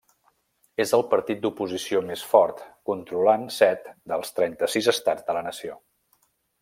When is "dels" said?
4.13-4.35